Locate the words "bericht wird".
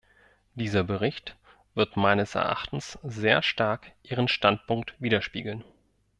0.83-1.95